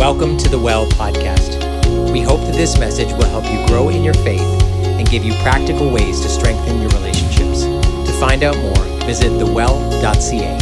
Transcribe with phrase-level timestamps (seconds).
[0.00, 1.60] Welcome to the Well podcast.
[2.10, 5.34] We hope that this message will help you grow in your faith and give you
[5.42, 7.64] practical ways to strengthen your relationships.
[7.64, 10.56] To find out more, visit thewell.ca.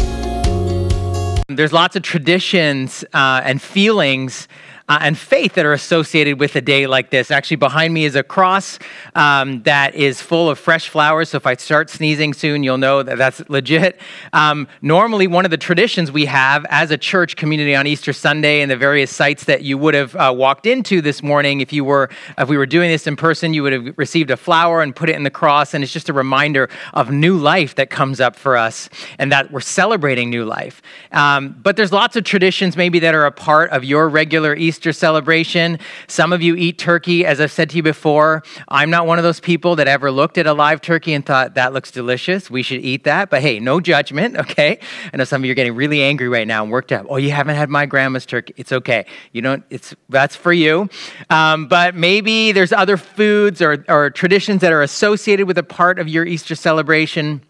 [1.46, 4.48] There's lots of traditions uh, and feelings
[4.88, 7.30] uh, and faith that are associated with a day like this.
[7.30, 8.78] Actually, behind me is a cross
[9.14, 11.28] um, that is full of fresh flowers.
[11.30, 14.00] So if I start sneezing soon, you'll know that that's legit.
[14.32, 18.62] Um, normally, one of the traditions we have as a church community on Easter Sunday
[18.62, 21.84] and the various sites that you would have uh, walked into this morning, if you
[21.84, 24.96] were, if we were doing this in person, you would have received a flower and
[24.96, 28.20] put it in the cross, and it's just a reminder of new life that comes
[28.20, 30.80] up for us, and that we're celebrating new life.
[31.12, 34.77] Um, but there's lots of traditions maybe that are a part of your regular Easter
[34.78, 35.76] Easter celebration.
[36.06, 38.44] Some of you eat turkey, as I've said to you before.
[38.68, 41.56] I'm not one of those people that ever looked at a live turkey and thought,
[41.56, 42.48] that looks delicious.
[42.48, 43.28] We should eat that.
[43.28, 44.78] But hey, no judgment, okay?
[45.12, 47.06] I know some of you are getting really angry right now and worked up.
[47.08, 48.54] Oh, you haven't had my grandma's turkey.
[48.56, 49.04] It's okay.
[49.32, 50.88] You don't, it's, that's for you.
[51.28, 55.98] Um, but maybe there's other foods or, or traditions that are associated with a part
[55.98, 57.42] of your Easter celebration.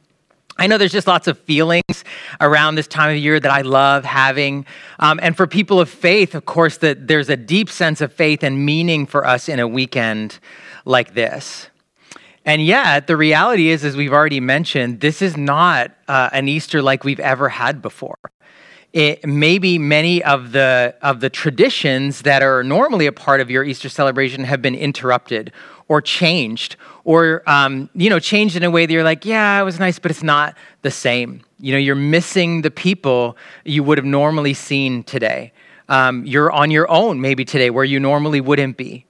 [0.59, 2.05] I know there's just lots of feelings
[2.41, 4.67] around this time of year that I love having.
[4.99, 8.43] Um, and for people of faith, of course, that there's a deep sense of faith
[8.43, 10.41] and meaning for us in a weekend
[10.85, 11.69] like this.
[12.45, 16.83] And yet, the reality is, as we've already mentioned, this is not uh, an Easter
[16.83, 18.19] like we've ever had before.
[18.95, 23.63] It, maybe many of the of the traditions that are normally a part of your
[23.63, 25.53] Easter celebration have been interrupted
[25.89, 29.65] or changed or um, you know changed in a way that you're like yeah it
[29.65, 31.43] was nice but it's not the same.
[31.59, 35.53] You know you're missing the people you would have normally seen today.
[35.89, 39.07] Um, you're on your own maybe today where you normally wouldn't be.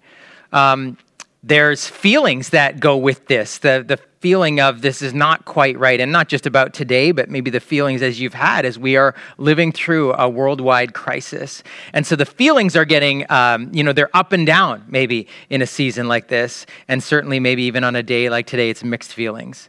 [0.53, 0.97] Um,
[1.43, 3.59] there's feelings that go with this.
[3.59, 7.31] The, the feeling of this is not quite right and not just about today but
[7.31, 11.63] maybe the feelings as you've had as we are living through a worldwide crisis.
[11.93, 15.63] And so the feelings are getting um, you know they're up and down maybe in
[15.63, 19.13] a season like this and certainly maybe even on a day like today it's mixed
[19.13, 19.69] feelings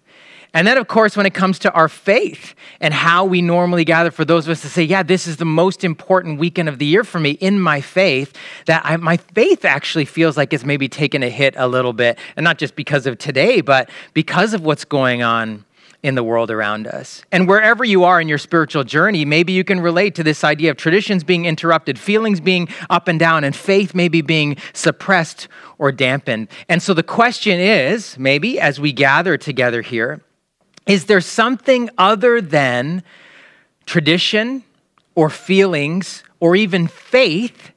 [0.53, 4.09] and then, of course, when it comes to our faith and how we normally gather,
[4.09, 6.85] for those of us to say, yeah, this is the most important weekend of the
[6.85, 8.33] year for me in my faith,
[8.65, 12.17] that I, my faith actually feels like it's maybe taken a hit a little bit.
[12.35, 15.65] And not just because of today, but because of what's going on
[16.01, 17.23] in the world around us.
[17.31, 20.71] And wherever you are in your spiritual journey, maybe you can relate to this idea
[20.71, 25.91] of traditions being interrupted, feelings being up and down, and faith maybe being suppressed or
[25.91, 26.47] dampened.
[26.69, 30.21] And so the question is maybe as we gather together here,
[30.89, 33.03] is there something other than
[33.85, 34.63] tradition
[35.13, 37.71] or feelings or even faith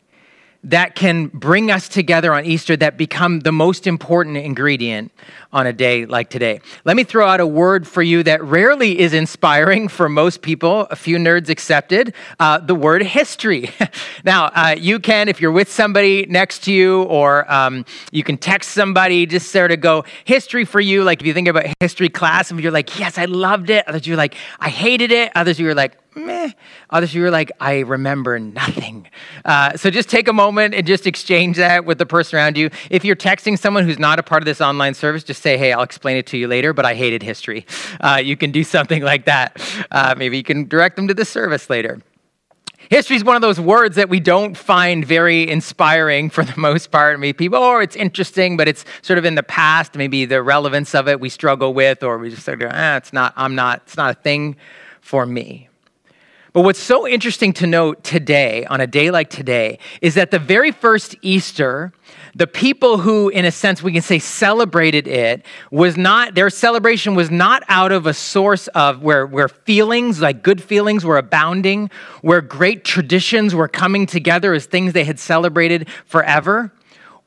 [0.64, 5.10] that can bring us together on Easter that become the most important ingredient
[5.52, 6.60] on a day like today.
[6.84, 10.86] Let me throw out a word for you that rarely is inspiring for most people,
[10.90, 13.70] a few nerds accepted uh, the word history.
[14.24, 18.38] now, uh, you can, if you're with somebody next to you, or um, you can
[18.38, 21.02] text somebody, just sort of go, history for you.
[21.02, 23.86] Like if you think about history class, and you're like, yes, I loved it.
[23.88, 25.32] Others, you're like, I hated it.
[25.34, 26.50] Others, you're like, meh.
[26.90, 29.08] Others, you were like, I remember nothing.
[29.44, 32.70] Uh, so just take a moment and just exchange that with the person around you.
[32.90, 35.72] If you're texting someone who's not a part of this online service, just say, hey,
[35.72, 37.66] I'll explain it to you later, but I hated history.
[38.00, 39.60] Uh, you can do something like that.
[39.90, 42.00] Uh, maybe you can direct them to the service later.
[42.90, 46.90] History is one of those words that we don't find very inspiring for the most
[46.90, 47.16] part.
[47.16, 49.94] I mean, people, oh, it's interesting, but it's sort of in the past.
[49.94, 53.12] Maybe the relevance of it we struggle with, or we just sort of, ah, it's
[53.12, 54.56] not, I'm not, it's not a thing
[55.00, 55.68] for me.
[56.52, 60.38] But what's so interesting to note today, on a day like today, is that the
[60.38, 61.92] very first Easter,
[62.34, 67.14] the people who, in a sense, we can say celebrated it, was not, their celebration
[67.14, 71.90] was not out of a source of where, where feelings, like good feelings, were abounding,
[72.20, 76.70] where great traditions were coming together as things they had celebrated forever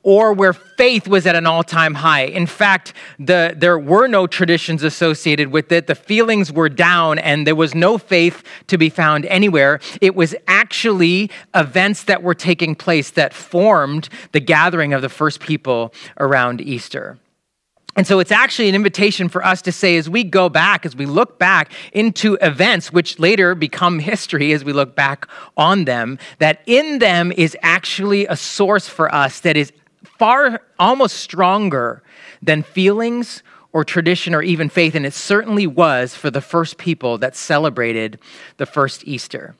[0.05, 2.25] or where faith was at an all time high.
[2.25, 5.87] In fact, the, there were no traditions associated with it.
[5.87, 9.79] The feelings were down, and there was no faith to be found anywhere.
[10.01, 15.39] It was actually events that were taking place that formed the gathering of the first
[15.39, 17.17] people around Easter.
[17.97, 20.95] And so it's actually an invitation for us to say, as we go back, as
[20.95, 26.19] we look back into events which later become history as we look back on them,
[26.39, 29.71] that in them is actually a source for us that is
[30.17, 32.01] far almost stronger
[32.41, 37.17] than feelings or tradition or even faith, and it certainly was for the first people
[37.17, 38.17] that celebrated
[38.57, 39.55] the first Easter.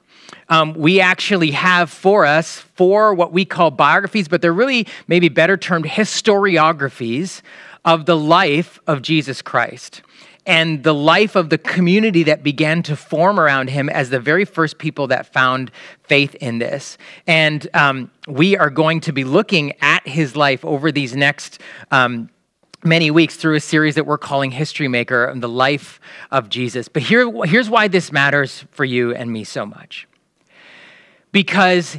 [0.48, 5.30] Um, we actually have for us four what we call biographies, but they're really maybe
[5.30, 7.42] better termed historiographies
[7.84, 10.02] of the life of Jesus Christ.
[10.45, 14.45] And the life of the community that began to form around him as the very
[14.45, 15.71] first people that found
[16.03, 16.97] faith in this.
[17.25, 21.59] And um, we are going to be looking at his life over these next.
[21.92, 22.30] Um,
[22.83, 26.00] many weeks through a series that we're calling History Maker and the life
[26.30, 26.88] of Jesus.
[26.88, 30.07] But here, here's why this matters for you and me so much.
[31.31, 31.97] Because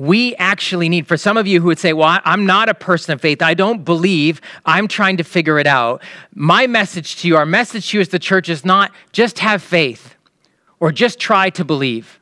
[0.00, 3.12] we actually need, for some of you who would say, Well, I'm not a person
[3.12, 6.02] of faith, I don't believe, I'm trying to figure it out.
[6.34, 9.62] My message to you, our message to you as the church is not just have
[9.62, 10.14] faith
[10.78, 12.18] or just try to believe.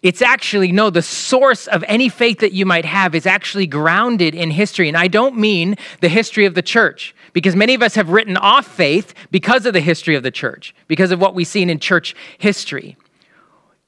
[0.00, 4.34] It's actually, no, the source of any faith that you might have is actually grounded
[4.34, 4.88] in history.
[4.88, 8.38] And I don't mean the history of the church, because many of us have written
[8.38, 11.80] off faith because of the history of the church, because of what we've seen in
[11.80, 12.96] church history.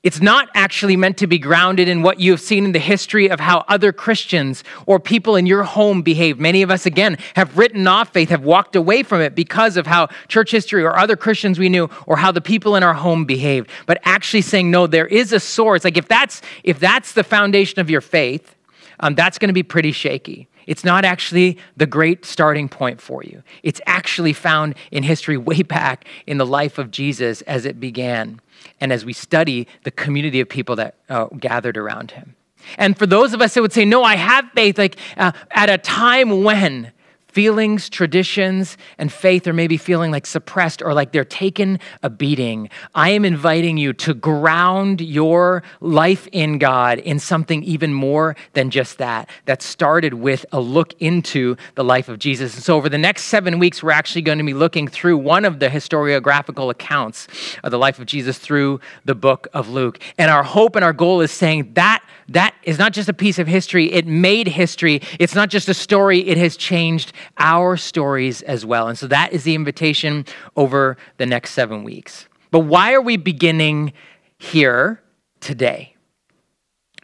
[0.03, 3.29] It's not actually meant to be grounded in what you have seen in the history
[3.29, 6.41] of how other Christians or people in your home behave.
[6.41, 9.87] Many of us, again, have written off faith, have walked away from it because of
[9.87, 13.27] how church history or other Christians we knew or how the people in our home
[13.27, 13.69] behaved.
[13.85, 15.85] But actually saying, no, there is a source.
[15.85, 18.57] Like if that's, if that's the foundation of your faith,
[19.01, 20.49] um, that's going to be pretty shaky.
[20.67, 23.43] It's not actually the great starting point for you.
[23.63, 28.41] It's actually found in history way back in the life of Jesus as it began
[28.81, 32.37] and as we study the community of people that uh, gathered around him.
[32.77, 35.71] And for those of us that would say, No, I have faith, like uh, at
[35.71, 36.93] a time when
[37.33, 42.69] feelings, traditions, and faith are maybe feeling like suppressed or like they're taking a beating,
[42.95, 48.71] I am inviting you to ground your life in God in something even more than
[48.71, 52.55] just that, that started with a look into the life of Jesus.
[52.55, 55.45] And so, over the next seven weeks, we're actually going to be looking through one
[55.45, 57.29] of the historiographical accounts
[57.63, 59.99] of the life of Jesus through the book of Luke.
[60.19, 63.39] And our hope and our goal is saying that that is not just a piece
[63.39, 65.03] of history, it made history.
[65.19, 68.89] It's not just a story, it has changed our stories as well.
[68.89, 70.25] And so that is the invitation
[70.57, 72.27] over the next seven weeks.
[72.51, 73.93] But why are we beginning
[74.39, 75.01] here
[75.41, 75.95] today?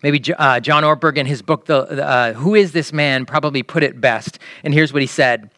[0.02, 3.82] Maybe uh, John Ortberg in his book, the, uh, Who is This Man, probably put
[3.82, 4.38] it best.
[4.62, 5.50] And here's what he said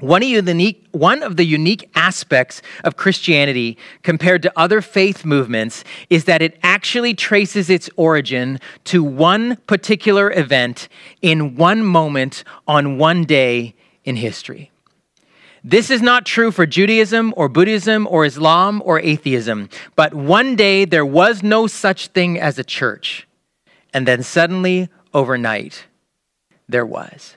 [0.00, 5.84] one of, unique, one of the unique aspects of Christianity compared to other faith movements
[6.10, 10.88] is that it actually traces its origin to one particular event
[11.22, 13.74] in one moment on one day
[14.04, 14.70] in history.
[15.62, 20.84] This is not true for Judaism or Buddhism or Islam or atheism, but one day
[20.84, 23.26] there was no such thing as a church.
[23.94, 25.86] And then suddenly, overnight,
[26.68, 27.36] there was.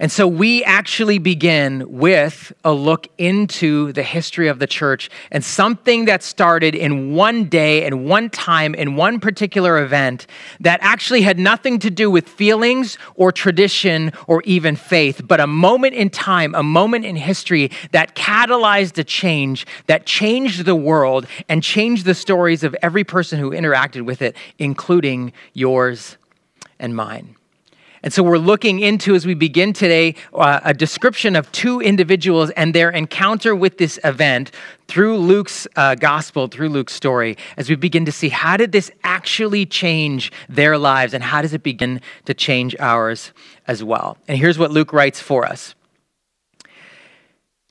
[0.00, 5.44] And so we actually begin with a look into the history of the church and
[5.44, 10.28] something that started in one day and one time in one particular event
[10.60, 15.48] that actually had nothing to do with feelings or tradition or even faith, but a
[15.48, 21.26] moment in time, a moment in history that catalyzed a change that changed the world
[21.48, 26.16] and changed the stories of every person who interacted with it, including yours
[26.78, 27.37] and mine.
[28.02, 32.50] And so we're looking into, as we begin today, uh, a description of two individuals
[32.50, 34.50] and their encounter with this event
[34.86, 38.90] through Luke's uh, gospel, through Luke's story, as we begin to see how did this
[39.04, 43.32] actually change their lives and how does it begin to change ours
[43.66, 44.16] as well.
[44.28, 45.74] And here's what Luke writes for us.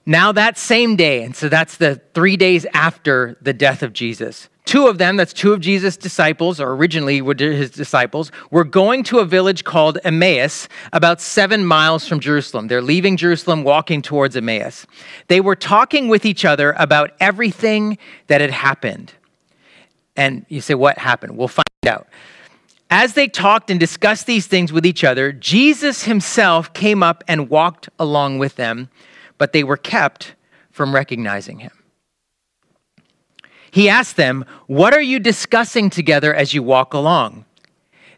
[0.07, 4.49] Now, that same day, and so that's the three days after the death of Jesus,
[4.67, 9.01] Two of them, that's two of Jesus' disciples, or originally were his disciples, were going
[9.03, 12.67] to a village called Emmaus, about seven miles from Jerusalem.
[12.67, 14.85] They're leaving Jerusalem, walking towards Emmaus.
[15.29, 17.97] They were talking with each other about everything
[18.27, 19.13] that had happened.
[20.17, 21.37] And you say, What happened?
[21.37, 22.09] We'll find out.
[22.89, 27.49] As they talked and discussed these things with each other, Jesus himself came up and
[27.49, 28.89] walked along with them,
[29.37, 30.35] but they were kept
[30.71, 31.71] from recognizing him.
[33.71, 37.45] He asked them, What are you discussing together as you walk along?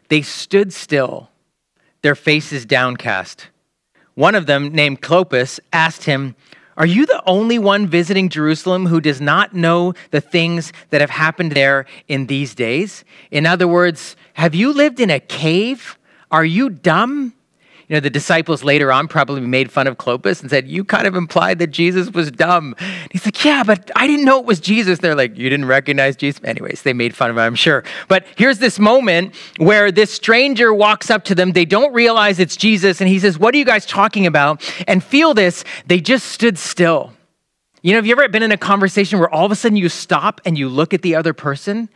[0.08, 1.30] They stood still,
[2.02, 3.48] their faces downcast.
[4.14, 6.34] One of them, named Cleopas, asked him,
[6.76, 11.10] Are you the only one visiting Jerusalem who does not know the things that have
[11.10, 13.04] happened there in these days?
[13.30, 15.98] In other words, have you lived in a cave?
[16.30, 17.34] Are you dumb?
[17.90, 21.08] You know, the disciples later on probably made fun of Cleopas and said, You kind
[21.08, 22.76] of implied that Jesus was dumb.
[22.78, 25.00] And he's like, Yeah, but I didn't know it was Jesus.
[25.00, 26.40] They're like, You didn't recognize Jesus?
[26.44, 27.82] Anyways, they made fun of him, I'm sure.
[28.06, 31.50] But here's this moment where this stranger walks up to them.
[31.50, 33.00] They don't realize it's Jesus.
[33.00, 34.62] And he says, What are you guys talking about?
[34.86, 37.12] And feel this, they just stood still.
[37.82, 39.88] You know, have you ever been in a conversation where all of a sudden you
[39.88, 41.88] stop and you look at the other person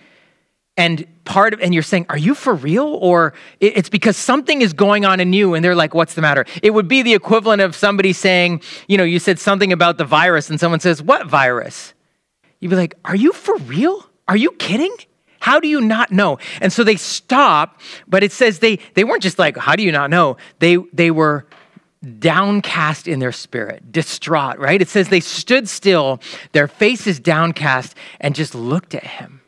[0.76, 2.86] and part of and you're saying are you for real?
[2.86, 6.44] Or it's because something is going on in you and they're like what's the matter?
[6.62, 10.04] It would be the equivalent of somebody saying you know you said something about the
[10.04, 11.94] virus and someone says what virus?
[12.60, 14.04] You'd be like are you for real?
[14.26, 14.94] Are you kidding?
[15.40, 16.38] How do you not know?
[16.60, 19.92] And so they stop but it says they they weren't just like how do you
[19.92, 20.36] not know?
[20.58, 21.46] They they were
[22.18, 24.82] downcast in their spirit distraught right?
[24.82, 26.20] It says they stood still
[26.52, 29.40] their faces downcast and just looked at him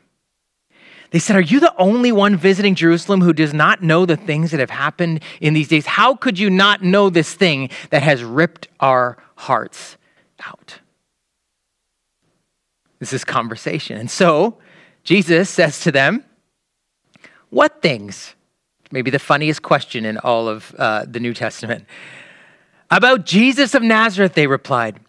[1.11, 4.51] they said, Are you the only one visiting Jerusalem who does not know the things
[4.51, 5.85] that have happened in these days?
[5.85, 9.97] How could you not know this thing that has ripped our hearts
[10.45, 10.79] out?
[12.99, 13.97] This is conversation.
[13.97, 14.57] And so
[15.03, 16.23] Jesus says to them,
[17.49, 18.35] What things?
[18.91, 21.85] Maybe the funniest question in all of uh, the New Testament.
[22.89, 24.99] About Jesus of Nazareth, they replied.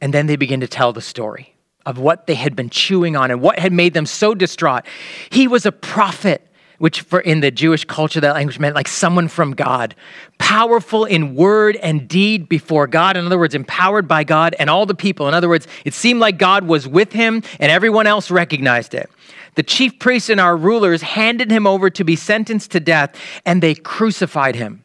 [0.00, 1.53] And then they begin to tell the story
[1.86, 4.84] of what they had been chewing on and what had made them so distraught.
[5.30, 6.46] He was a prophet,
[6.78, 9.94] which for in the Jewish culture that language meant like someone from God,
[10.38, 13.16] powerful in word and deed before God.
[13.16, 15.28] In other words, empowered by God and all the people.
[15.28, 19.10] In other words, it seemed like God was with him and everyone else recognized it.
[19.54, 23.62] The chief priests and our rulers handed him over to be sentenced to death and
[23.62, 24.84] they crucified him.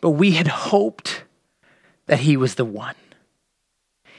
[0.00, 1.24] But we had hoped
[2.06, 2.94] that he was the one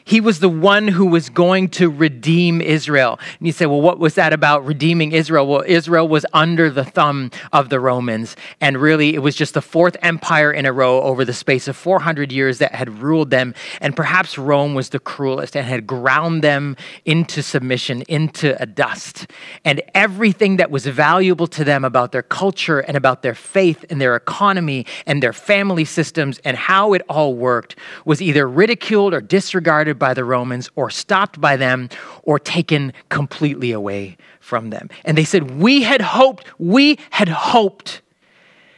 [0.10, 3.20] he was the one who was going to redeem Israel.
[3.38, 5.46] And you say, well, what was that about redeeming Israel?
[5.46, 8.36] Well, Israel was under the thumb of the Romans.
[8.60, 11.76] And really, it was just the fourth empire in a row over the space of
[11.76, 13.54] 400 years that had ruled them.
[13.82, 16.76] And perhaps Rome was the cruelest and had ground them
[17.06, 19.28] into submission, into a dust.
[19.64, 24.02] And everything that was valuable to them about their culture and about their faith and
[24.02, 27.76] their economy and their family systems and how it all worked
[28.06, 31.90] was either ridiculed or disregarded by the Romans or stopped by them
[32.24, 34.90] or taken completely away from them.
[35.06, 38.02] And they said, We had hoped, we had hoped.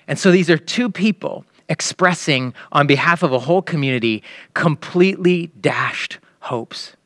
[0.07, 4.23] And so these are two people expressing on behalf of a whole community
[4.53, 6.97] completely dashed hopes.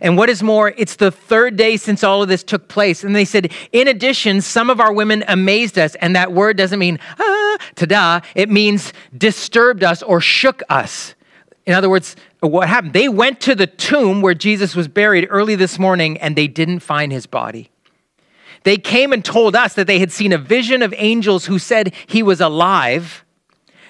[0.00, 3.04] And what is more, it's the third day since all of this took place.
[3.04, 5.94] And they said, in addition, some of our women amazed us.
[5.96, 8.24] And that word doesn't mean, ah, tada.
[8.34, 11.14] It means disturbed us or shook us.
[11.66, 12.94] In other words, what happened?
[12.94, 16.80] They went to the tomb where Jesus was buried early this morning and they didn't
[16.80, 17.70] find his body.
[18.62, 21.94] They came and told us that they had seen a vision of angels who said
[22.06, 23.24] he was alive.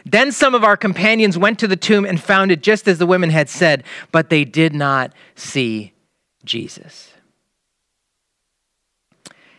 [0.04, 3.06] Then some of our companions went to the tomb and found it just as the
[3.06, 5.92] women had said, but they did not see
[6.44, 7.12] Jesus.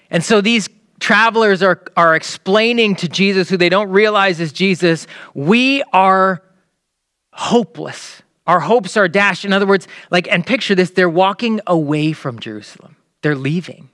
[0.09, 0.69] And so these
[0.99, 6.43] travelers are, are explaining to Jesus, who they don't realize is Jesus, we are
[7.33, 8.21] hopeless.
[8.47, 9.45] Our hopes are dashed.
[9.45, 13.89] In other words, like, and picture this they're walking away from Jerusalem, they're leaving.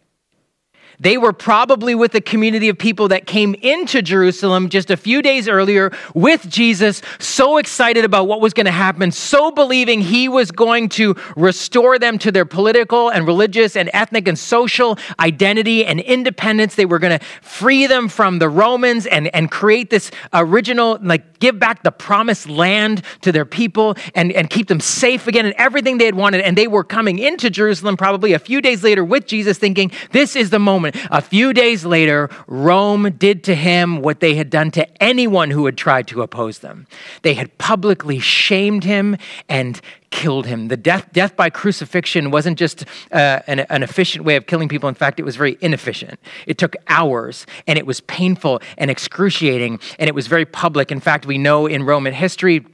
[1.00, 5.22] They were probably with a community of people that came into Jerusalem just a few
[5.22, 10.27] days earlier with Jesus, so excited about what was going to happen, so believing he
[10.27, 15.86] was going to restore them to their political and religious and ethnic and social identity
[15.86, 16.74] and independence.
[16.74, 21.38] They were going to free them from the Romans and, and create this original, like,
[21.39, 25.54] give back the promised land to their people and, and keep them safe again and
[25.60, 26.42] everything they had wanted.
[26.42, 30.36] And they were coming into Jerusalem probably a few days later with Jesus, thinking, this
[30.36, 31.08] is the moment moment.
[31.12, 35.65] A few days later, Rome did to him what they had done to anyone who
[35.65, 36.88] had tried to oppose them.
[37.22, 39.17] They had publicly shamed him
[39.50, 39.79] and
[40.10, 40.70] killed him.
[40.70, 44.88] The death, death by crucifixion wasn't just uh, an, an efficient way of killing people.
[44.88, 46.20] In fact, it was very inefficient.
[46.46, 50.91] It took hours and it was painful and excruciating and it was very public.
[50.91, 52.65] In fact, we know in Roman history,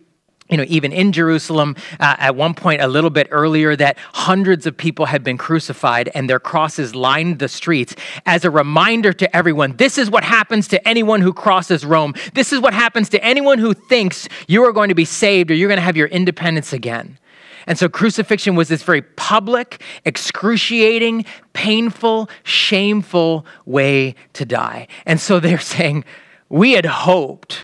[0.53, 4.67] you know, even in Jerusalem, uh, at one point a little bit earlier, that hundreds
[4.67, 7.95] of people had been crucified and their crosses lined the streets
[8.27, 12.13] as a reminder to everyone this is what happens to anyone who crosses Rome.
[12.35, 15.55] This is what happens to anyone who thinks you are going to be saved or
[15.55, 17.17] you're going to have your independence again.
[17.65, 24.87] And so crucifixion was this very public, excruciating, painful, shameful way to die.
[25.07, 26.05] And so they're saying,
[26.47, 27.63] We had hoped,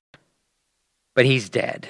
[1.14, 1.90] but he's dead.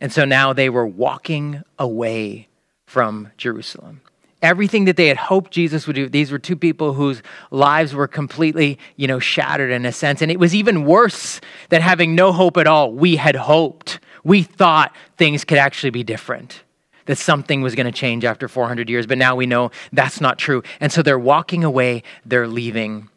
[0.00, 2.48] And so now they were walking away
[2.86, 4.00] from Jerusalem.
[4.42, 8.06] Everything that they had hoped Jesus would do, these were two people whose lives were
[8.06, 10.20] completely, you know, shattered in a sense.
[10.20, 12.92] And it was even worse than having no hope at all.
[12.92, 13.98] We had hoped.
[14.24, 16.62] We thought things could actually be different,
[17.06, 19.06] that something was going to change after 400 years.
[19.06, 20.62] But now we know that's not true.
[20.80, 23.08] And so they're walking away, they're leaving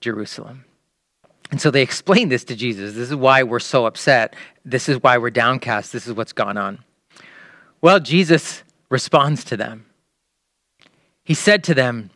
[0.00, 0.63] Jerusalem.
[1.50, 2.94] And so they explain this to Jesus.
[2.94, 4.34] This is why we're so upset.
[4.64, 5.92] This is why we're downcast.
[5.92, 6.82] This is what's gone on.
[7.80, 9.86] Well, Jesus responds to them.
[11.24, 12.10] He said to them,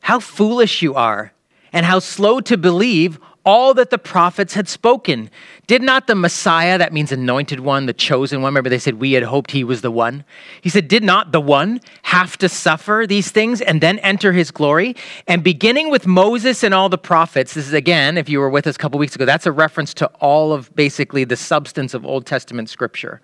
[0.00, 1.32] how foolish you are,
[1.72, 5.30] and how slow to believe all that the prophets had spoken.
[5.66, 9.12] Did not the Messiah, that means anointed one, the chosen one, remember they said we
[9.12, 10.22] had hoped he was the one?
[10.60, 14.50] He said, Did not the one have to suffer these things and then enter his
[14.50, 14.94] glory?
[15.26, 18.66] And beginning with Moses and all the prophets, this is again, if you were with
[18.66, 22.04] us a couple weeks ago, that's a reference to all of basically the substance of
[22.04, 23.22] Old Testament scripture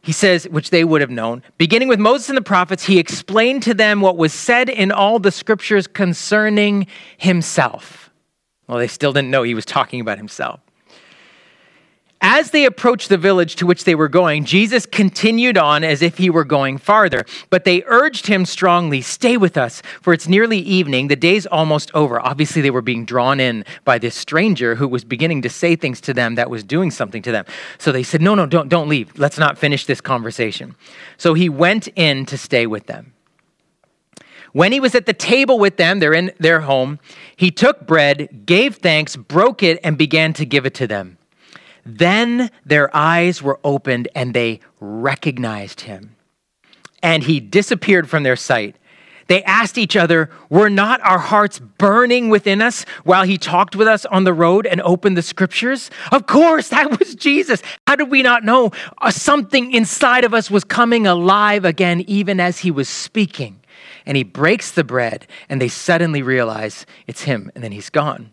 [0.00, 1.42] he says, which they would have known.
[1.58, 5.18] Beginning with Moses and the prophets, he explained to them what was said in all
[5.18, 6.86] the scriptures concerning
[7.18, 8.07] himself.
[8.68, 10.60] Well, they still didn't know he was talking about himself.
[12.20, 16.18] As they approached the village to which they were going, Jesus continued on as if
[16.18, 17.24] he were going farther.
[17.48, 21.06] But they urged him strongly, Stay with us, for it's nearly evening.
[21.06, 22.20] The day's almost over.
[22.20, 26.00] Obviously, they were being drawn in by this stranger who was beginning to say things
[26.02, 27.44] to them that was doing something to them.
[27.78, 29.16] So they said, No, no, don't, don't leave.
[29.16, 30.74] Let's not finish this conversation.
[31.18, 33.12] So he went in to stay with them.
[34.58, 36.98] When he was at the table with them, they're in their home,
[37.36, 41.16] he took bread, gave thanks, broke it, and began to give it to them.
[41.86, 46.16] Then their eyes were opened and they recognized him.
[47.04, 48.74] And he disappeared from their sight.
[49.28, 53.86] They asked each other, Were not our hearts burning within us while he talked with
[53.86, 55.88] us on the road and opened the scriptures?
[56.10, 57.62] Of course, that was Jesus.
[57.86, 58.72] How did we not know?
[59.00, 63.57] Uh, something inside of us was coming alive again, even as he was speaking.
[64.08, 68.32] And he breaks the bread, and they suddenly realize it's him, and then he's gone.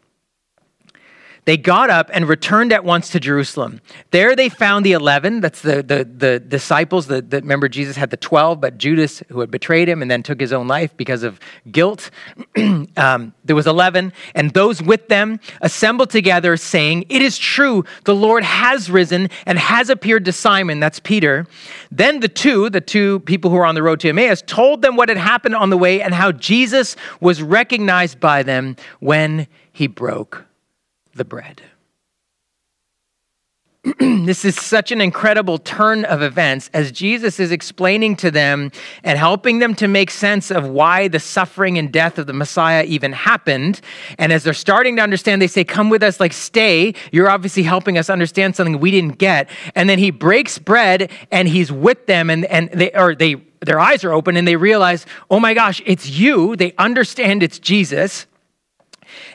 [1.46, 3.80] They got up and returned at once to Jerusalem.
[4.10, 7.06] There they found the 11, that's the, the, the disciples.
[7.08, 10.40] That remember, Jesus had the 12, but Judas, who had betrayed him and then took
[10.40, 11.40] his own life because of
[11.72, 12.10] guilt,
[12.98, 14.12] um, there was 11.
[14.34, 19.60] And those with them assembled together, saying, It is true, the Lord has risen and
[19.60, 21.46] has appeared to Simon, that's Peter.
[21.92, 24.96] Then the two, the two people who were on the road to Emmaus, told them
[24.96, 29.86] what had happened on the way and how Jesus was recognized by them when he
[29.86, 30.46] broke
[31.16, 31.62] the bread.
[34.00, 38.72] this is such an incredible turn of events as Jesus is explaining to them
[39.04, 42.84] and helping them to make sense of why the suffering and death of the Messiah
[42.84, 43.82] even happened.
[44.18, 46.96] And as they're starting to understand, they say, Come with us, like, stay.
[47.12, 49.50] You're obviously helping us understand something we didn't get.
[49.76, 53.80] And then he breaks bread and he's with them, and, and they, or they, their
[53.80, 56.56] eyes are open and they realize, Oh my gosh, it's you.
[56.56, 58.26] They understand it's Jesus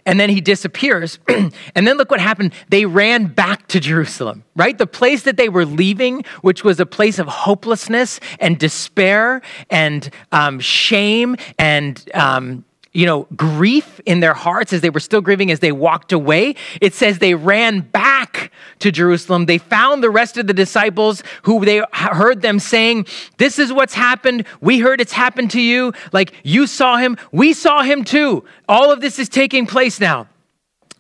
[0.07, 1.19] and then he disappears.
[1.29, 2.53] and then look what happened.
[2.69, 4.77] They ran back to Jerusalem, right?
[4.77, 10.09] The place that they were leaving, which was a place of hopelessness and despair and
[10.33, 15.51] um, shame and um, you know, grief in their hearts as they were still grieving
[15.51, 16.57] as they walked away.
[16.81, 18.51] It says they ran back
[18.81, 19.47] to Jerusalem.
[19.47, 23.95] They found the rest of the disciples who they heard them saying, This is what's
[23.95, 24.45] happened.
[24.61, 25.93] We heard it's happened to you.
[26.13, 27.17] Like you saw him.
[27.31, 28.45] We saw him too.
[28.69, 30.27] All of this is taking place now.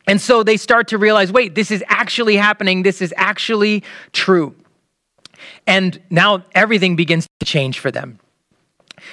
[0.06, 2.82] And so they start to realize, wait, this is actually happening.
[2.82, 4.54] This is actually true.
[5.66, 8.18] And now everything begins to change for them.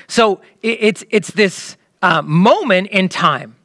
[0.08, 3.56] So it's, it's this uh, moment in time.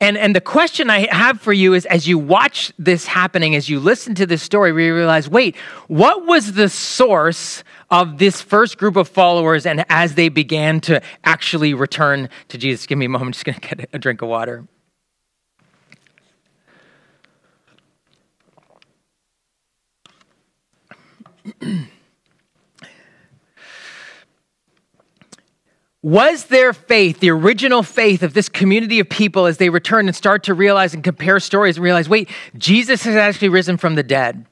[0.00, 3.70] And, and the question I have for you is as you watch this happening, as
[3.70, 5.56] you listen to this story, we realize wait,
[5.88, 11.00] what was the source of this first group of followers and as they began to
[11.24, 12.86] actually return to Jesus?
[12.86, 14.66] Give me a moment, I'm just going to get a drink of water.
[26.04, 30.14] Was their faith, the original faith of this community of people as they return and
[30.14, 34.02] start to realize and compare stories and realize, wait, Jesus has actually risen from the
[34.02, 34.44] dead?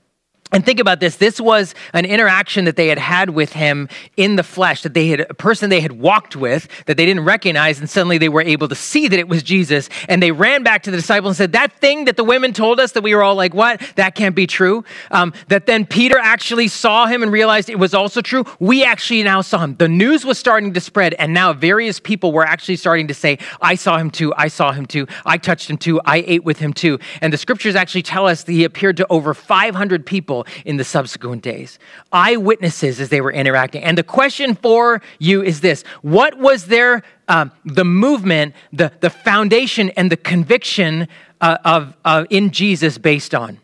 [0.52, 1.16] And think about this.
[1.16, 3.88] This was an interaction that they had had with him
[4.18, 7.24] in the flesh, that they had, a person they had walked with that they didn't
[7.24, 7.80] recognize.
[7.80, 9.88] And suddenly they were able to see that it was Jesus.
[10.10, 12.80] And they ran back to the disciples and said, That thing that the women told
[12.80, 13.80] us that we were all like, What?
[13.96, 14.84] That can't be true.
[15.10, 18.44] Um, that then Peter actually saw him and realized it was also true.
[18.60, 19.76] We actually now saw him.
[19.76, 21.14] The news was starting to spread.
[21.14, 24.34] And now various people were actually starting to say, I saw him too.
[24.36, 25.06] I saw him too.
[25.24, 25.98] I touched him too.
[26.04, 26.98] I ate with him too.
[27.22, 30.04] And the scriptures actually tell us that he appeared to over 500
[30.42, 31.78] people in the subsequent days.
[32.12, 33.82] Eyewitnesses as they were interacting.
[33.82, 39.10] And the question for you is this What was their, um, the movement, the, the
[39.10, 41.08] foundation, and the conviction
[41.40, 43.58] uh, of, uh, in Jesus based on?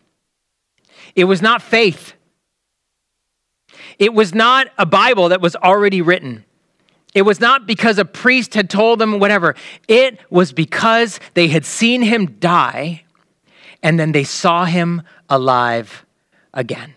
[1.15, 2.13] It was not faith.
[3.97, 6.45] It was not a Bible that was already written.
[7.13, 9.55] It was not because a priest had told them whatever.
[9.87, 13.03] It was because they had seen him die
[13.81, 16.05] and then they saw him alive
[16.53, 16.93] again.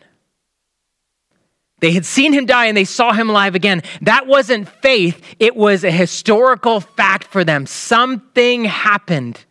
[1.81, 3.83] They had seen him die and they saw him alive again.
[4.03, 7.67] That wasn't faith, it was a historical fact for them.
[7.67, 9.45] Something happened.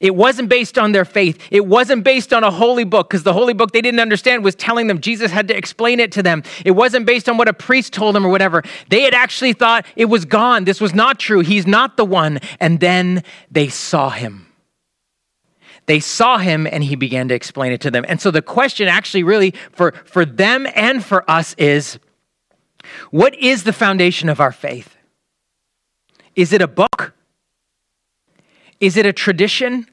[0.00, 1.40] It wasn't based on their faith.
[1.50, 4.54] It wasn't based on a holy book because the holy book they didn't understand was
[4.54, 6.44] telling them Jesus had to explain it to them.
[6.64, 8.62] It wasn't based on what a priest told them or whatever.
[8.90, 10.62] They had actually thought it was gone.
[10.62, 11.40] This was not true.
[11.40, 12.38] He's not the one.
[12.60, 14.47] And then they saw him.
[15.88, 18.04] They saw him and he began to explain it to them.
[18.06, 21.98] And so the question actually really for, for them and for us is
[23.10, 24.96] what is the foundation of our faith?
[26.36, 27.14] Is it a book?
[28.80, 29.86] Is it a tradition?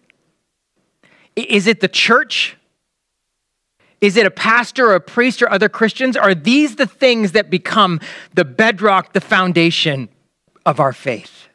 [1.37, 2.57] Is it the church?
[4.01, 6.17] Is it a pastor or a priest or other Christians?
[6.17, 8.01] Are these the things that become
[8.33, 10.09] the bedrock, the foundation
[10.65, 11.47] of our faith?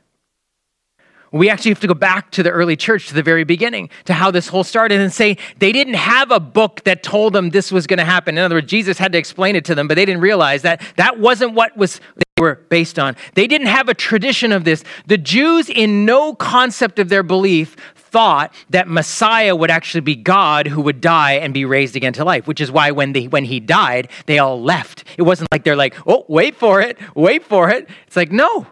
[1.32, 4.14] We actually have to go back to the early church, to the very beginning, to
[4.14, 7.70] how this whole started and say they didn't have a book that told them this
[7.70, 8.36] was going to happen.
[8.36, 10.82] In other words, Jesus had to explain it to them, but they didn't realize that
[10.96, 13.16] that wasn't what was they were based on.
[13.34, 14.82] They didn't have a tradition of this.
[15.06, 20.66] The Jews, in no concept of their belief, thought that Messiah would actually be God
[20.66, 23.44] who would die and be raised again to life, which is why when, they, when
[23.44, 25.04] he died, they all left.
[25.16, 27.88] It wasn't like they're like, oh, wait for it, wait for it.
[28.06, 28.66] It's like, no,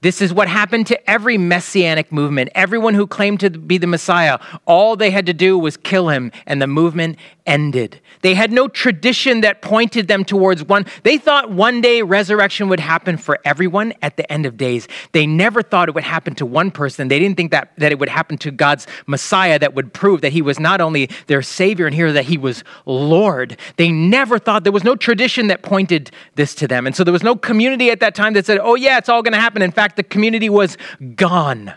[0.00, 2.50] this is what happened to every messianic movement.
[2.54, 6.30] Everyone who claimed to be the Messiah, all they had to do was kill him,
[6.46, 8.00] and the movement ended.
[8.20, 10.84] They had no tradition that pointed them towards one.
[11.02, 14.86] They thought one day resurrection would happen for everyone at the end of days.
[15.12, 17.08] They never thought it would happen to one person.
[17.08, 20.32] They didn't think that, that it would happen to God's Messiah that would prove that
[20.32, 23.56] he was not only their Savior and here, that he was Lord.
[23.76, 26.86] They never thought there was no tradition that pointed this to them.
[26.86, 29.22] And so there was no community at that time that said, oh, yeah, it's all
[29.22, 29.62] going to happen.
[29.62, 30.76] In fact, the community was
[31.14, 31.74] gone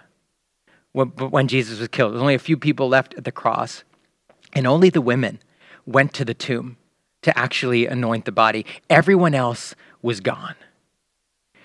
[0.91, 2.11] when, when Jesus was killed.
[2.11, 3.83] There was only a few people left at the cross,
[4.53, 5.39] and only the women
[5.85, 6.77] went to the tomb
[7.21, 8.65] to actually anoint the body.
[8.89, 10.55] Everyone else was gone.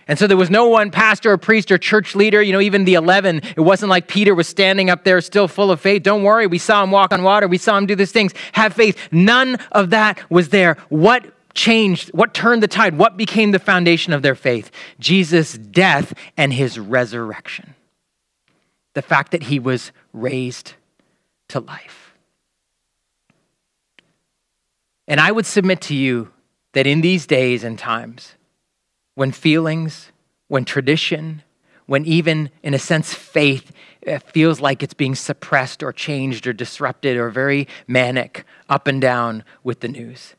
[0.09, 2.85] And so there was no one pastor or priest or church leader, you know, even
[2.85, 3.41] the 11.
[3.57, 6.05] It wasn't like Peter was standing up there still full of faith.
[6.05, 8.33] Don't worry, we saw him walk on water, we saw him do these things.
[8.53, 8.97] Have faith.
[9.11, 10.77] None of that was there.
[10.91, 12.11] What changed?
[12.11, 12.97] What turned the tide?
[12.97, 14.71] What became the foundation of their faith?
[15.01, 17.75] Jesus' death and his resurrection.
[18.95, 20.75] The fact that he was raised
[21.49, 22.15] to life.
[25.09, 26.33] And I would submit to you
[26.73, 28.35] that in these days and times,
[29.15, 30.13] when feelings,
[30.49, 31.43] when tradition,
[31.87, 33.73] when even, in a sense, faith
[34.07, 39.01] uh, feels like it's being suppressed or changed or disrupted or very manic up and
[39.01, 40.36] down with the news,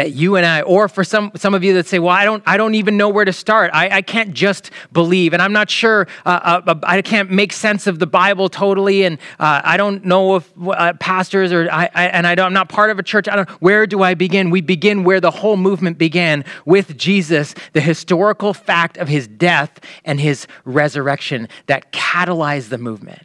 [0.00, 2.42] that you and I, or for some, some of you that say, well, I don't,
[2.46, 3.70] I don't even know where to start.
[3.74, 5.34] I, I can't just believe.
[5.34, 9.04] And I'm not sure, uh, uh, I can't make sense of the Bible totally.
[9.04, 12.54] And uh, I don't know if uh, pastors or, I, I and I don't, I'm
[12.54, 13.28] not part of a church.
[13.28, 14.48] I don't, where do I begin?
[14.48, 19.80] We begin where the whole movement began with Jesus, the historical fact of his death
[20.06, 23.20] and his resurrection that catalyzed the movement.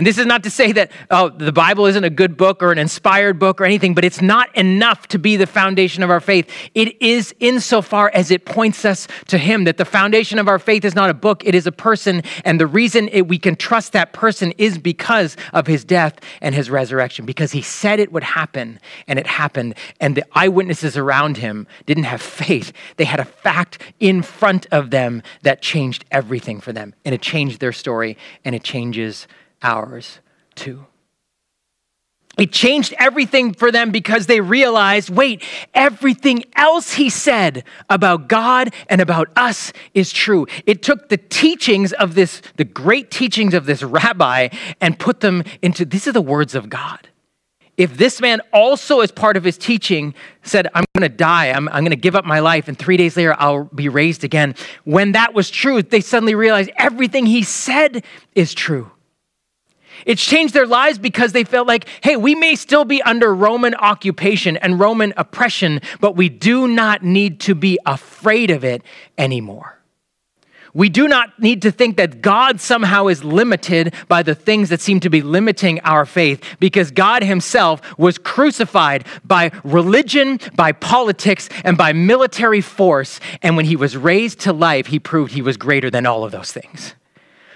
[0.00, 2.72] And this is not to say that, oh, the Bible isn't a good book or
[2.72, 6.20] an inspired book or anything, but it's not enough to be the foundation of our
[6.20, 6.50] faith.
[6.74, 10.86] It is insofar as it points us to Him, that the foundation of our faith
[10.86, 12.22] is not a book, it is a person.
[12.46, 16.54] And the reason it, we can trust that person is because of His death and
[16.54, 19.74] His resurrection, because He said it would happen and it happened.
[20.00, 24.92] And the eyewitnesses around Him didn't have faith, they had a fact in front of
[24.92, 26.94] them that changed everything for them.
[27.04, 29.28] And it changed their story and it changes
[29.62, 30.20] ours
[30.54, 30.86] too.
[32.38, 35.42] It changed everything for them because they realized wait,
[35.74, 40.46] everything else he said about God and about us is true.
[40.64, 44.48] It took the teachings of this, the great teachings of this rabbi,
[44.80, 47.08] and put them into these are the words of God.
[47.76, 51.66] If this man also, as part of his teaching, said, I'm going to die, I'm,
[51.68, 54.54] I'm going to give up my life, and three days later I'll be raised again,
[54.84, 58.90] when that was true, they suddenly realized everything he said is true.
[60.06, 63.74] It's changed their lives because they felt like, hey, we may still be under Roman
[63.74, 68.82] occupation and Roman oppression, but we do not need to be afraid of it
[69.18, 69.80] anymore.
[70.72, 74.80] We do not need to think that God somehow is limited by the things that
[74.80, 81.48] seem to be limiting our faith because God Himself was crucified by religion, by politics,
[81.64, 83.20] and by military force.
[83.42, 86.30] And when He was raised to life, He proved He was greater than all of
[86.30, 86.94] those things.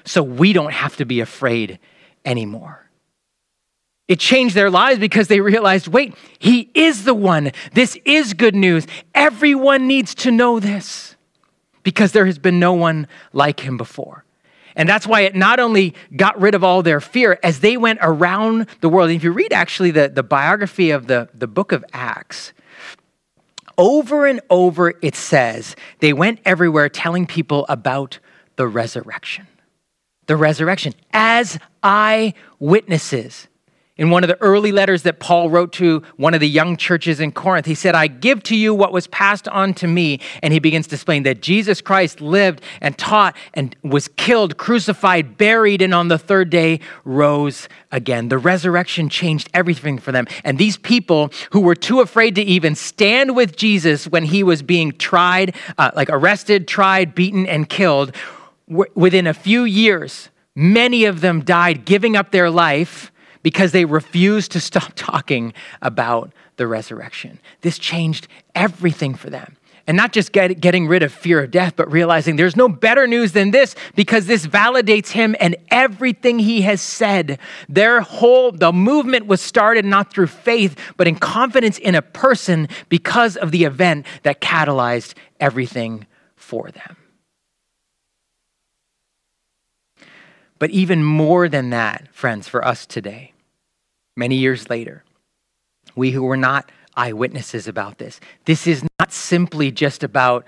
[0.04, 1.78] So we don't have to be afraid
[2.24, 2.88] anymore.
[4.06, 7.52] It changed their lives because they realized wait, he is the one.
[7.72, 8.86] This is good news.
[9.14, 11.16] Everyone needs to know this
[11.82, 14.24] because there has been no one like him before.
[14.76, 18.00] And that's why it not only got rid of all their fear as they went
[18.02, 19.10] around the world.
[19.10, 22.52] And if you read actually the, the biography of the, the book of Acts,
[23.78, 28.18] over and over it says they went everywhere telling people about
[28.56, 29.46] the resurrection.
[30.26, 33.48] The resurrection as eyewitnesses.
[33.96, 37.20] In one of the early letters that Paul wrote to one of the young churches
[37.20, 40.18] in Corinth, he said, I give to you what was passed on to me.
[40.42, 45.38] And he begins to explain that Jesus Christ lived and taught and was killed, crucified,
[45.38, 48.30] buried, and on the third day rose again.
[48.30, 50.26] The resurrection changed everything for them.
[50.42, 54.60] And these people who were too afraid to even stand with Jesus when he was
[54.60, 58.12] being tried, uh, like arrested, tried, beaten, and killed,
[58.66, 64.52] within a few years, many of them died giving up their life because they refused
[64.52, 67.38] to stop talking about the resurrection.
[67.60, 69.56] This changed everything for them.
[69.86, 73.06] And not just get, getting rid of fear of death, but realizing there's no better
[73.06, 77.38] news than this because this validates him and everything he has said.
[77.68, 82.68] Their whole, the movement was started not through faith, but in confidence in a person
[82.88, 86.96] because of the event that catalyzed everything for them.
[90.58, 93.32] But even more than that, friends, for us today,
[94.16, 95.04] many years later,
[95.96, 100.44] we who were not eyewitnesses about this, this is not simply just about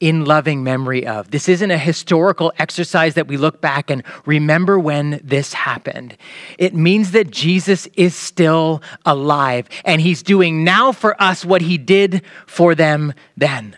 [0.00, 1.30] in loving memory of.
[1.30, 6.16] This isn't a historical exercise that we look back and remember when this happened.
[6.56, 11.78] It means that Jesus is still alive and he's doing now for us what he
[11.78, 13.76] did for them then.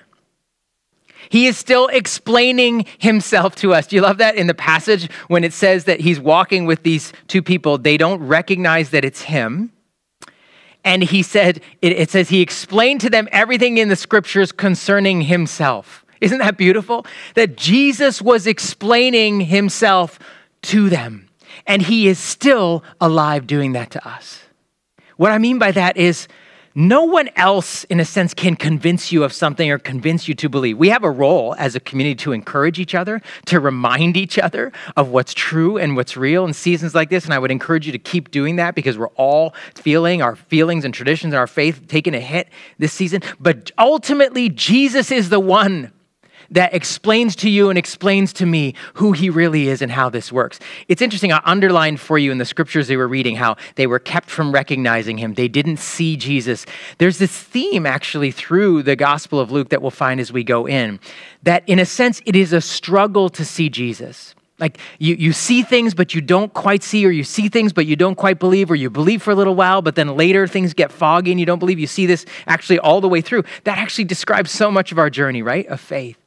[1.30, 3.86] He is still explaining himself to us.
[3.86, 7.12] Do you love that in the passage when it says that he's walking with these
[7.28, 7.78] two people?
[7.78, 9.72] They don't recognize that it's him.
[10.84, 15.22] And he said, it, it says he explained to them everything in the scriptures concerning
[15.22, 16.04] himself.
[16.20, 17.06] Isn't that beautiful?
[17.36, 20.18] That Jesus was explaining himself
[20.62, 21.28] to them.
[21.64, 24.40] And he is still alive doing that to us.
[25.16, 26.26] What I mean by that is
[26.74, 30.48] no one else, in a sense, can convince you of something or convince you to
[30.48, 30.78] believe.
[30.78, 34.72] We have a role as a community to encourage each other, to remind each other
[34.96, 37.24] of what's true and what's real in seasons like this.
[37.24, 40.85] And I would encourage you to keep doing that because we're all feeling our feelings
[40.85, 43.22] and traditions and our faith taking a hit this season.
[43.40, 45.92] But ultimately, Jesus is the one
[46.50, 50.32] that explains to you and explains to me who he really is and how this
[50.32, 50.58] works.
[50.88, 53.98] It's interesting, I underlined for you in the scriptures they were reading how they were
[53.98, 55.34] kept from recognizing him.
[55.34, 56.66] They didn't see Jesus.
[56.98, 60.66] There's this theme actually through the Gospel of Luke that we'll find as we go
[60.66, 61.00] in,
[61.42, 64.34] that in a sense, it is a struggle to see Jesus.
[64.58, 67.86] Like you, you see things, but you don't quite see, or you see things, but
[67.86, 70.74] you don't quite believe, or you believe for a little while, but then later things
[70.74, 71.78] get foggy and you don't believe.
[71.78, 73.44] You see this actually all the way through.
[73.64, 75.66] That actually describes so much of our journey, right?
[75.66, 76.19] Of faith.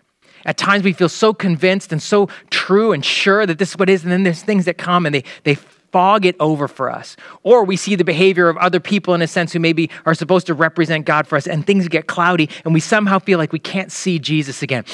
[0.46, 3.90] At times we feel so convinced and so true and sure that this is what
[3.90, 7.16] is, and then there's things that come and they, they fog it over for us.
[7.44, 10.48] Or we see the behavior of other people in a sense who maybe are supposed
[10.48, 13.60] to represent God for us, and things get cloudy, and we somehow feel like we
[13.60, 14.86] can't see Jesus again.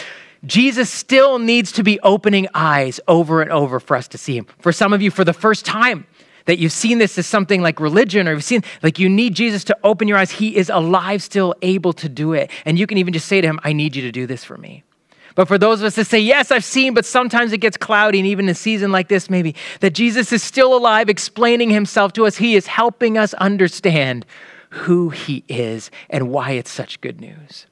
[0.45, 4.45] Jesus still needs to be opening eyes over and over for us to see him.
[4.59, 6.05] For some of you, for the first time,
[6.45, 9.63] that you've seen this as something like religion or you've seen like you need Jesus
[9.65, 10.31] to open your eyes.
[10.31, 12.49] He is alive, still able to do it.
[12.65, 14.57] And you can even just say to him, I need you to do this for
[14.57, 14.83] me.
[15.39, 18.19] But for those of us that say, Yes, I've seen, but sometimes it gets cloudy,
[18.19, 22.11] and even in a season like this, maybe, that Jesus is still alive, explaining himself
[22.13, 22.35] to us.
[22.35, 24.25] He is helping us understand
[24.71, 27.67] who he is and why it's such good news.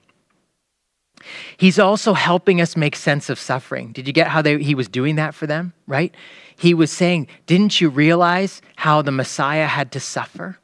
[1.57, 3.91] He's also helping us make sense of suffering.
[3.91, 6.15] Did you get how they, he was doing that for them, right?
[6.55, 10.57] He was saying, Didn't you realize how the Messiah had to suffer?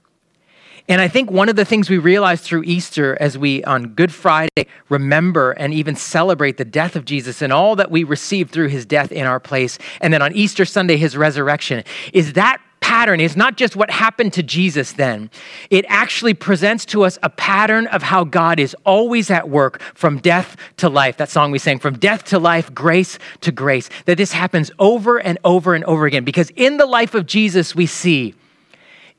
[0.90, 4.14] And I think one of the things we realize through Easter as we on Good
[4.14, 8.68] Friday remember and even celebrate the death of Jesus and all that we received through
[8.68, 13.22] his death in our place, and then on Easter Sunday, his resurrection, is that pattern
[13.22, 15.32] is not just what happened to Jesus then.
[15.70, 20.20] It actually presents to us a pattern of how God is always at work from
[20.20, 21.16] death to life.
[21.16, 23.90] That song we sang, from death to life, grace to grace.
[24.04, 26.26] That this happens over and over and over again.
[26.26, 28.36] Because in the life of Jesus, we see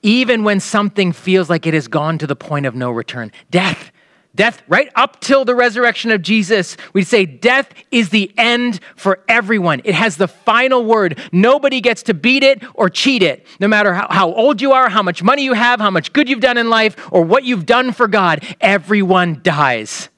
[0.04, 3.32] even when something feels like it has gone to the point of no return.
[3.50, 3.90] Death,
[4.34, 9.20] death, right up till the resurrection of Jesus, we say death is the end for
[9.28, 9.80] everyone.
[9.84, 11.18] It has the final word.
[11.32, 13.46] Nobody gets to beat it or cheat it.
[13.58, 16.28] No matter how, how old you are, how much money you have, how much good
[16.28, 20.10] you've done in life, or what you've done for God, everyone dies.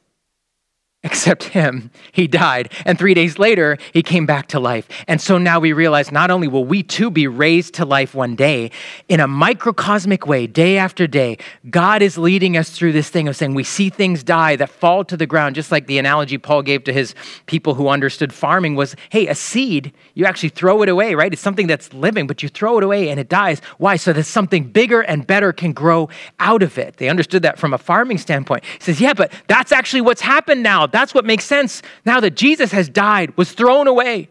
[1.07, 1.91] Except him.
[2.11, 2.73] He died.
[2.85, 4.89] And three days later, he came back to life.
[5.07, 8.35] And so now we realize not only will we too be raised to life one
[8.35, 8.73] day,
[9.09, 11.39] in a microcosmic way, day after day,
[11.71, 15.05] God is leading us through this thing of saying we see things die that fall
[15.05, 17.15] to the ground, just like the analogy Paul gave to his
[17.47, 21.33] people who understood farming was hey, a seed, you actually throw it away, right?
[21.33, 23.61] It's something that's living, but you throw it away and it dies.
[23.79, 23.95] Why?
[23.95, 26.09] So that something bigger and better can grow
[26.41, 26.97] out of it.
[26.97, 28.65] They understood that from a farming standpoint.
[28.65, 30.89] He says, yeah, but that's actually what's happened now.
[30.97, 34.31] That's what makes sense now that Jesus has died, was thrown away,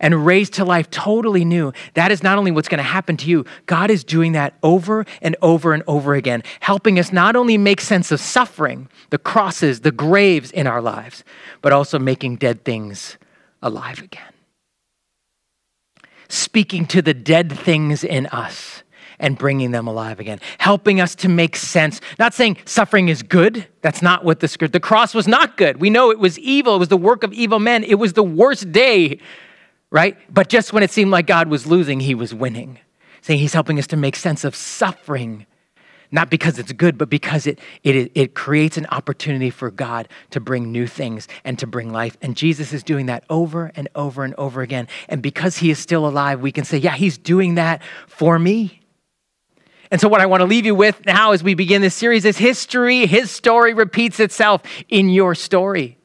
[0.00, 1.72] and raised to life totally new.
[1.94, 5.06] That is not only what's going to happen to you, God is doing that over
[5.22, 9.82] and over and over again, helping us not only make sense of suffering, the crosses,
[9.82, 11.22] the graves in our lives,
[11.62, 13.16] but also making dead things
[13.62, 14.32] alive again.
[16.28, 18.82] Speaking to the dead things in us
[19.20, 22.00] and bringing them alive again, helping us to make sense.
[22.18, 23.66] Not saying suffering is good.
[23.82, 24.72] That's not what the script.
[24.72, 25.80] The cross was not good.
[25.80, 26.74] We know it was evil.
[26.74, 27.84] It was the work of evil men.
[27.84, 29.20] It was the worst day,
[29.90, 30.16] right?
[30.32, 32.80] But just when it seemed like God was losing, he was winning.
[33.22, 35.46] Saying he's helping us to make sense of suffering
[36.12, 40.40] not because it's good, but because it, it, it creates an opportunity for God to
[40.40, 42.16] bring new things and to bring life.
[42.20, 44.88] And Jesus is doing that over and over and over again.
[45.08, 48.79] And because he is still alive, we can say, yeah, he's doing that for me.
[49.90, 52.24] And so, what I want to leave you with now as we begin this series
[52.24, 53.06] is history.
[53.06, 55.98] His story repeats itself in your story.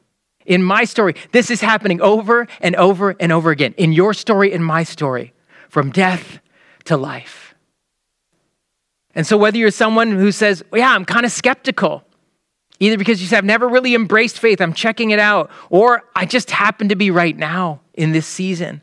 [0.44, 3.74] In my story, this is happening over and over and over again.
[3.76, 5.32] In your story, in my story,
[5.68, 6.40] from death
[6.84, 7.54] to life.
[9.14, 12.02] And so, whether you're someone who says, well, Yeah, I'm kind of skeptical,
[12.80, 16.26] either because you say, I've never really embraced faith, I'm checking it out, or I
[16.26, 18.82] just happen to be right now in this season.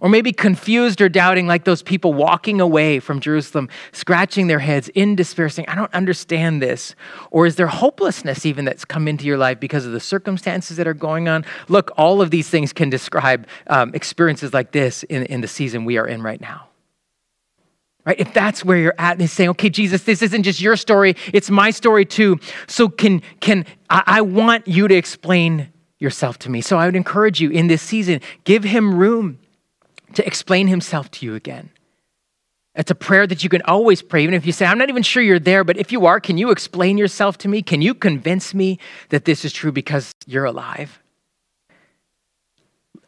[0.00, 4.88] Or maybe confused or doubting, like those people walking away from Jerusalem, scratching their heads
[4.90, 6.94] in despair, saying, I don't understand this.
[7.32, 10.86] Or is there hopelessness even that's come into your life because of the circumstances that
[10.86, 11.44] are going on?
[11.68, 15.84] Look, all of these things can describe um, experiences like this in, in the season
[15.84, 16.68] we are in right now.
[18.04, 18.20] Right?
[18.20, 21.50] If that's where you're at, and saying, okay, Jesus, this isn't just your story, it's
[21.50, 22.38] my story too.
[22.66, 26.60] So can, can I, I want you to explain yourself to me.
[26.60, 29.38] So I would encourage you in this season, give him room
[30.14, 31.70] to explain himself to you again.
[32.74, 35.02] It's a prayer that you can always pray, even if you say, I'm not even
[35.02, 37.60] sure you're there, but if you are, can you explain yourself to me?
[37.60, 41.00] Can you convince me that this is true because you're alive?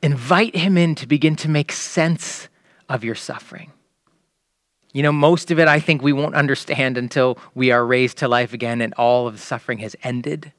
[0.03, 2.49] Invite him in to begin to make sense
[2.89, 3.71] of your suffering.
[4.93, 8.29] You know, most of it I think we won't understand until we are raised to
[8.29, 10.53] life again and all of the suffering has ended,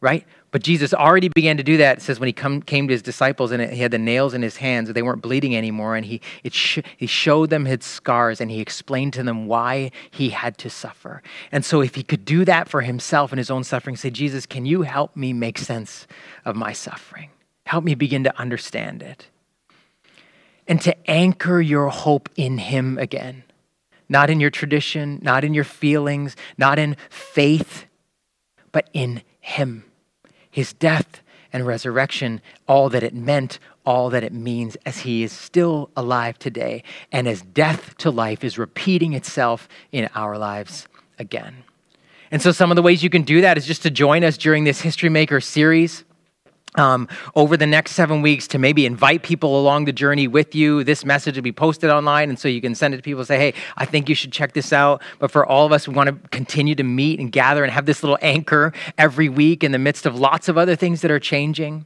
[0.00, 0.24] right?
[0.50, 1.98] But Jesus already began to do that.
[1.98, 4.40] It says when he come, came to his disciples and he had the nails in
[4.40, 8.50] his hands, they weren't bleeding anymore, and he, sh- he showed them his scars and
[8.50, 11.22] he explained to them why he had to suffer.
[11.52, 14.46] And so, if he could do that for himself and his own suffering, say, Jesus,
[14.46, 16.06] can you help me make sense
[16.46, 17.28] of my suffering?
[17.66, 19.28] Help me begin to understand it.
[20.66, 23.42] And to anchor your hope in him again,
[24.08, 27.84] not in your tradition, not in your feelings, not in faith,
[28.72, 29.84] but in him
[30.58, 35.30] his death and resurrection, all that it meant, all that it means as he is
[35.30, 41.62] still alive today, and as death to life is repeating itself in our lives again.
[42.32, 44.36] And so, some of the ways you can do that is just to join us
[44.36, 46.02] during this History Maker series
[46.78, 50.84] um, over the next seven weeks to maybe invite people along the journey with you.
[50.84, 53.28] This message will be posted online, and so you can send it to people and
[53.28, 55.02] say, hey, I think you should check this out.
[55.18, 57.86] But for all of us, we want to continue to meet and gather and have
[57.86, 61.20] this little anchor every week in the midst of lots of other things that are
[61.20, 61.84] changing.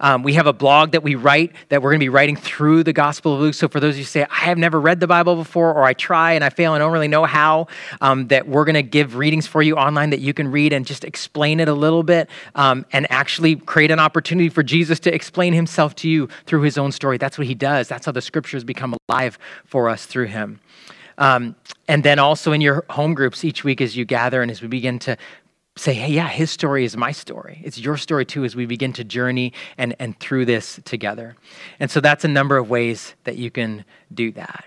[0.00, 2.84] Um, we have a blog that we write that we're going to be writing through
[2.84, 3.54] the Gospel of Luke.
[3.54, 5.84] So for those of you who say, I have never read the Bible before, or
[5.84, 7.68] I try and I fail and don't really know how,
[8.00, 10.86] um, that we're going to give readings for you online that you can read and
[10.86, 15.14] just explain it a little bit um, and actually create an opportunity for Jesus to
[15.14, 17.18] explain himself to you through his own story.
[17.18, 17.88] That's what he does.
[17.88, 20.60] That's how the scriptures become alive for us through him.
[21.18, 21.56] Um,
[21.88, 24.68] and then also in your home groups each week as you gather and as we
[24.68, 25.16] begin to
[25.76, 27.60] say, hey, yeah, his story is my story.
[27.62, 31.36] It's your story too as we begin to journey and, and through this together.
[31.78, 34.64] And so that's a number of ways that you can do that.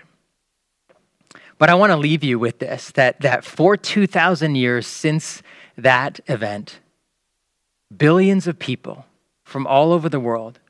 [1.58, 5.42] But I want to leave you with this that, that for 2,000 years since
[5.76, 6.80] that event,
[7.94, 9.04] billions of people
[9.44, 10.60] from all over the world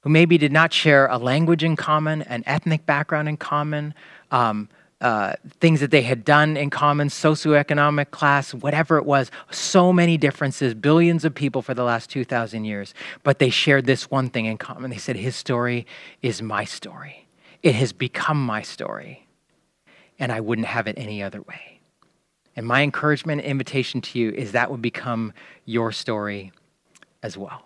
[0.00, 3.94] who maybe did not share a language in common, an ethnic background in common,
[4.30, 4.68] um,
[5.00, 10.16] uh, things that they had done in common, socioeconomic class, whatever it was, so many
[10.16, 12.94] differences, billions of people for the last 2,000 years.
[13.22, 14.90] But they shared this one thing in common.
[14.90, 15.86] They said, His story
[16.22, 17.26] is my story.
[17.62, 19.26] It has become my story,
[20.18, 21.80] and I wouldn't have it any other way.
[22.56, 25.32] And my encouragement and invitation to you is that would become
[25.64, 26.52] your story
[27.22, 27.62] as well.